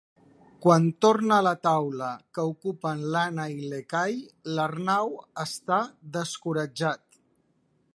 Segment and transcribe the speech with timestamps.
[0.65, 2.07] Quan torna a la taula
[2.37, 4.19] que ocupen l'Anna i l'Ekahi,
[4.57, 5.15] l'Arnau
[5.49, 5.83] està
[6.19, 7.07] descoratjat.